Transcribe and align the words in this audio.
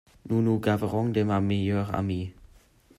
Nous 0.27 0.41
nous 0.41 0.59
gaverons 0.59 1.09
de 1.09 1.21
ma 1.21 1.39
meilleure 1.41 1.93
amie. 1.93 2.33